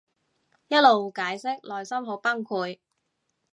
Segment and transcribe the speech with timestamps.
[0.67, 2.79] 一路解釋內心好崩潰